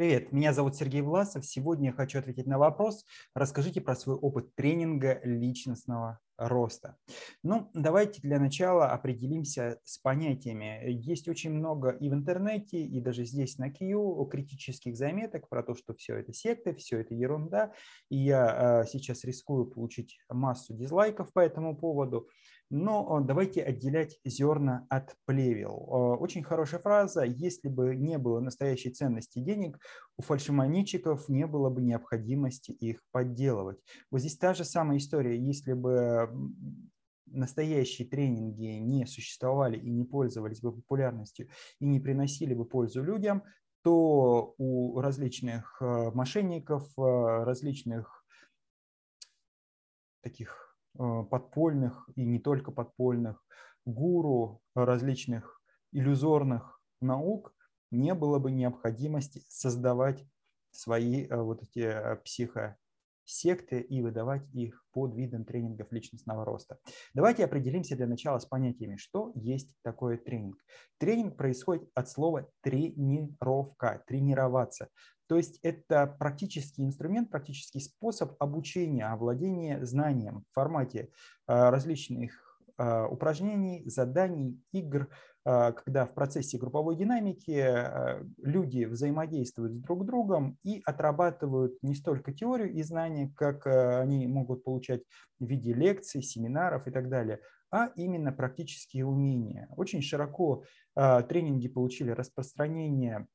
[0.00, 1.44] Привет, меня зовут Сергей Власов.
[1.44, 3.04] Сегодня я хочу ответить на вопрос.
[3.34, 6.96] Расскажите про свой опыт тренинга личностного роста.
[7.42, 10.90] Ну, давайте для начала определимся с понятиями.
[10.90, 15.74] Есть очень много и в интернете, и даже здесь на Q критических заметок про то,
[15.74, 17.74] что все это секты, все это ерунда.
[18.08, 22.26] И я а, сейчас рискую получить массу дизлайков по этому поводу.
[22.70, 25.88] Но э, давайте отделять зерна от плевел.
[25.88, 27.24] Э, очень хорошая фраза.
[27.24, 29.78] Если бы не было настоящей ценности денег,
[30.16, 33.80] у фальшимонетчиков не было бы необходимости их подделывать.
[34.10, 35.36] Вот здесь та же самая история.
[35.36, 36.30] Если бы
[37.26, 41.48] настоящие тренинги не существовали и не пользовались бы популярностью
[41.80, 43.42] и не приносили бы пользу людям,
[43.82, 48.24] то у различных э, мошенников, различных
[50.22, 53.44] таких подпольных и не только подпольных
[53.84, 55.60] гуру различных
[55.92, 57.54] иллюзорных наук
[57.90, 60.24] не было бы необходимости создавать
[60.70, 62.16] свои э, вот эти э,
[63.30, 66.78] психосекты и выдавать их под видом тренингов личностного роста.
[67.14, 70.56] Давайте определимся для начала с понятиями, что есть такое тренинг.
[70.98, 74.88] Тренинг происходит от слова тренировка, тренироваться.
[75.28, 81.10] То есть это практический инструмент, практический способ обучения, овладения знанием в формате
[81.46, 82.32] а, различных
[82.76, 85.08] а, упражнений, заданий, игр,
[85.44, 87.66] когда в процессе групповой динамики
[88.42, 94.64] люди взаимодействуют друг с другом и отрабатывают не столько теорию и знания, как они могут
[94.64, 95.02] получать
[95.38, 99.68] в виде лекций, семинаров и так далее, а именно практические умения.
[99.76, 103.26] Очень широко тренинги получили распространение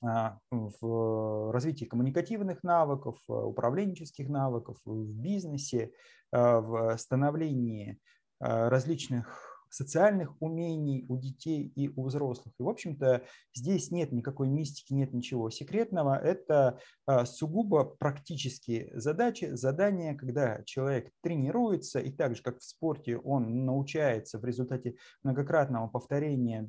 [0.00, 5.92] а, в развитии коммуникативных навыков, э, управленческих навыков, в бизнесе,
[6.30, 7.98] в становлении
[8.38, 12.54] различных социальных умений у детей и у взрослых.
[12.58, 13.22] И, в общем-то,
[13.54, 16.16] здесь нет никакой мистики, нет ничего секретного.
[16.16, 23.18] Это а, сугубо практические задачи, задания, когда человек тренируется, и так же, как в спорте,
[23.18, 26.68] он научается в результате многократного повторения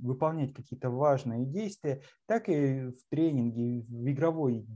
[0.00, 4.66] выполнять какие-то важные действия, так и в тренинге, в игровой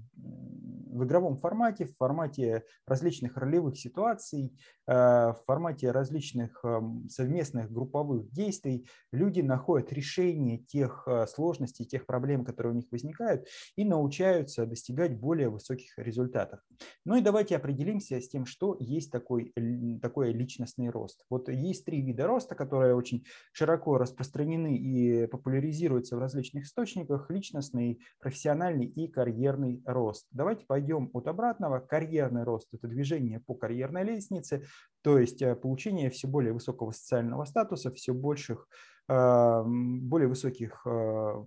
[0.94, 4.56] в игровом формате, в формате различных ролевых ситуаций,
[4.86, 12.06] э, в формате различных эм, совместных групповых действий люди находят решение тех э, сложностей, тех
[12.06, 13.46] проблем, которые у них возникают,
[13.76, 16.60] и научаются достигать более высоких результатов.
[17.04, 19.52] Ну и давайте определимся с тем, что есть такой,
[20.00, 21.24] такой личностный рост.
[21.28, 27.30] Вот есть три вида роста, которые очень широко распространены и популяризируются в различных источниках.
[27.30, 30.28] Личностный, профессиональный и карьерный рост.
[30.30, 31.80] Давайте пойдем пойдем от обратного.
[31.80, 34.64] Карьерный рост– это движение по карьерной лестнице,
[35.02, 38.68] то есть э, получение все более высокого социального статуса, все больших,
[39.08, 41.44] э, более высоких э,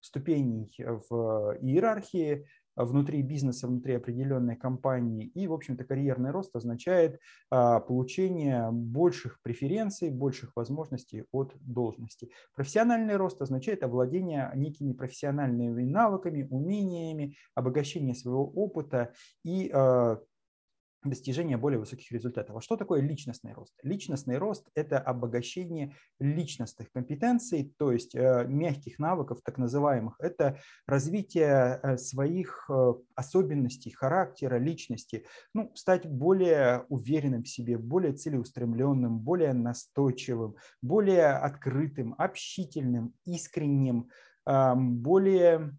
[0.00, 2.46] ступеней в иерархии,
[2.84, 5.26] внутри бизнеса, внутри определенной компании.
[5.34, 7.20] И, в общем-то, карьерный рост означает
[7.50, 12.30] а, получение больших преференций, больших возможностей от должности.
[12.54, 19.12] Профессиональный рост означает овладение некими профессиональными навыками, умениями, обогащение своего опыта
[19.44, 20.20] и а,
[21.04, 22.56] достижения более высоких результатов.
[22.56, 23.72] А что такое личностный рост?
[23.82, 30.16] Личностный рост– это обогащение личностных компетенций, то есть э, мягких навыков, так называемых.
[30.18, 35.24] Это развитие э, своих э, особенностей, характера, личности.
[35.54, 44.10] Ну, стать более уверенным в себе, более целеустремленным, более настойчивым, более открытым, общительным, искренним,
[44.44, 45.76] более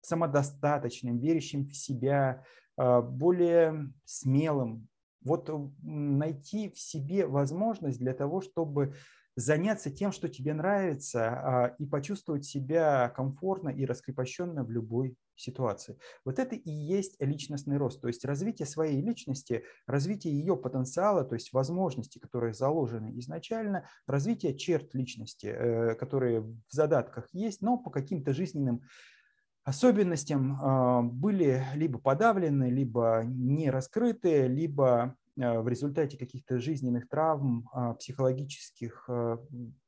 [0.00, 2.44] самодостаточным, верящим в себя,
[2.76, 4.88] более смелым.
[5.22, 5.50] Вот
[5.82, 8.94] найти в себе возможность для того, чтобы
[9.36, 15.98] заняться тем, что тебе нравится, а, и почувствовать себя комфортно и раскрепощенно в любой ситуации.
[16.24, 21.34] Вот это и есть личностный рост, то есть развитие своей личности, развитие ее потенциала, то
[21.34, 27.90] есть возможности, которые заложены изначально, развитие черт личности, э, которые в задатках есть, но по
[27.90, 28.82] каким-то жизненным
[29.66, 37.68] особенностям а, были либо подавлены, либо не раскрыты, либо а, в результате каких-то жизненных травм,
[37.72, 39.10] а, психологических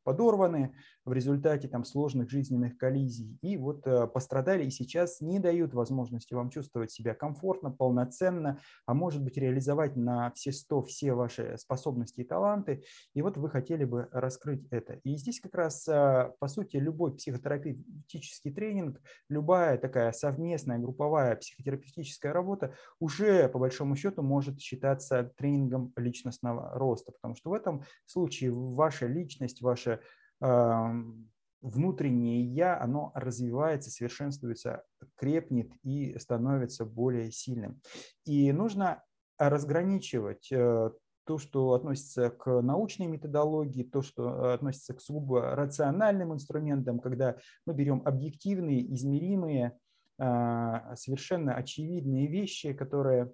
[0.09, 0.75] подорваны
[1.05, 6.33] в результате там, сложных жизненных коллизий и вот э, пострадали и сейчас не дают возможности
[6.33, 12.23] вам чувствовать себя комфортно, полноценно, а может быть реализовать на все 100 все ваши способности
[12.23, 12.85] и таланты.
[13.13, 14.95] И вот вы хотели бы раскрыть это.
[15.05, 22.33] И здесь как раз, э, по сути, любой психотерапевтический тренинг, любая такая совместная групповая психотерапевтическая
[22.33, 28.53] работа уже по большому счету может считаться тренингом личностного роста, потому что в этом случае
[28.53, 29.98] ваша личность, ваша
[30.41, 34.85] внутреннее я, оно развивается, совершенствуется,
[35.17, 37.81] крепнет и становится более сильным.
[38.25, 39.03] И нужно
[39.39, 40.91] разграничивать э,
[41.29, 47.37] то, что относится к научной методологии, то, что относится к сугубо рациональным инструментам, когда
[47.67, 49.79] мы берем объективные, измеримые,
[50.19, 53.31] а, совершенно очевидные вещи, которые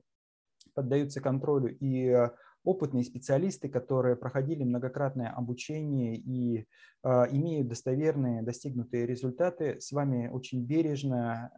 [0.75, 2.31] поддаются контролю, и
[2.65, 6.67] опытные специалисты, которые проходили многократное обучение и
[7.03, 11.51] а, имеют достоверные достигнутые результаты, с вами очень бережно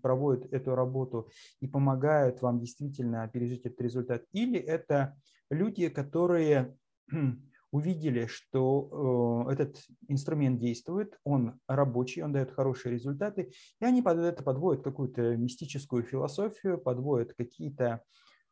[0.00, 1.28] проводят эту работу
[1.60, 4.24] и помогают вам действительно пережить этот результат.
[4.32, 5.16] Или это
[5.50, 6.76] люди, которые
[7.72, 13.50] увидели, что э, этот инструмент действует, он рабочий, он дает хорошие результаты,
[13.80, 18.02] и они под это подводят какую-то мистическую философию, подводят какие-то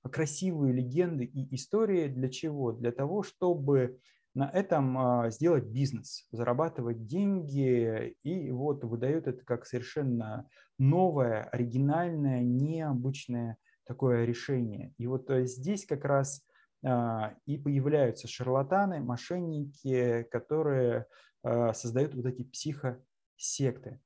[0.09, 2.09] красивые легенды и истории.
[2.09, 2.73] Для чего?
[2.73, 3.99] Для того, чтобы
[4.35, 10.49] на этом а, сделать бизнес, зарабатывать деньги, и вот выдают это как совершенно
[10.79, 13.57] новое, оригинальное, необычное
[13.87, 14.95] такое решение.
[14.99, 16.47] И вот э, здесь как раз
[16.85, 21.07] а, и появляются шарлатаны, мошенники, которые
[21.43, 24.01] а, создают вот эти психосекты.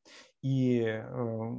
[0.45, 1.57] И э,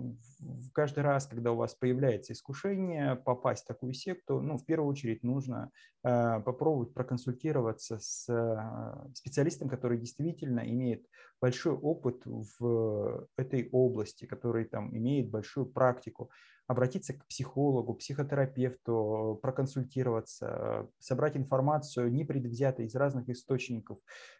[0.71, 5.23] каждый раз, когда у вас появляется искушение попасть в такую секту, ну, в первую очередь
[5.23, 5.71] нужно
[6.05, 11.05] попробовать проконсультироваться с э, специалистом, который действительно имеет
[11.41, 16.29] большой опыт в этой области, который там имеет большую практику
[16.67, 23.99] обратиться к психологу, психотерапевту, проконсультироваться, собрать информацию непредвзято из разных источников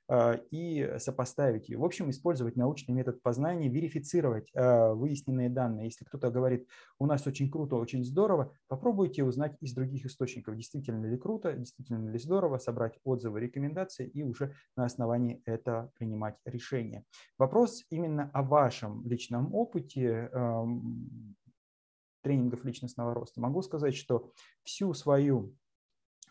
[0.10, 1.78] э, и сопоставить ее.
[1.78, 5.86] В общем, использовать научный метод познания, верифицировать э, выясненные данные.
[5.86, 6.68] Если кто-то говорит,
[6.98, 12.10] у нас очень круто, очень здорово, попробуйте узнать из других источников, действительно ли круто, действительно
[12.10, 17.04] ли здорово, собрать отзывы, рекомендации и уже на основании этого принимать решение.
[17.38, 21.36] Вопрос именно о вашем личном опыте эм,
[22.22, 24.32] тренингов личностного роста, могу сказать, что
[24.64, 25.56] всю свою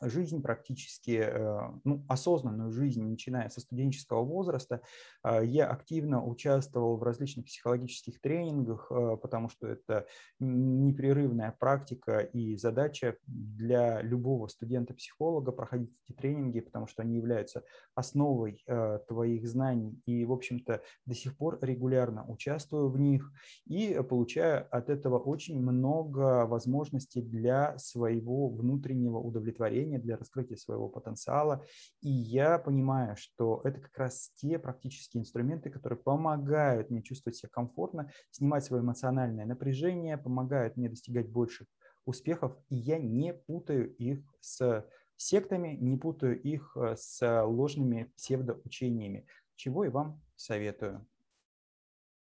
[0.08, 4.80] жизнь практически, э, ну, осознанную жизнь, начиная со студенческого возраста,
[5.22, 10.06] э, я активно участвовал в различных психологических тренингах, э, потому что это
[10.38, 17.64] непрерывная практика и задача для любого студента-психолога проходить эти тренинги, потому что они являются
[17.94, 18.64] основой
[19.08, 20.00] твоих знаний.
[20.06, 23.32] И, в общем-то, до сих пор регулярно участвую в них
[23.66, 30.88] и получаю от этого очень много возможностей для своего внутреннего удовлетворения мышления, для раскрытия своего
[30.88, 31.64] потенциала.
[32.02, 37.50] И я понимаю, что это как раз те практические инструменты, которые помогают мне чувствовать себя
[37.52, 41.66] комфортно, снимать свое эмоциональное напряжение, помогают мне достигать больших
[42.06, 44.84] успехов, и я не путаю их с
[45.16, 49.26] сектами, не путаю их э, с ложными псевдоучениями,
[49.56, 51.06] чего и вам советую.